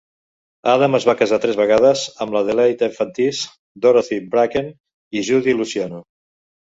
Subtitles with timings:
[0.71, 3.43] Adams es va casar tres vegades, amb Adelaide Efantis,
[3.87, 4.73] Dorothy Bracken
[5.21, 6.01] i Judy Luciano.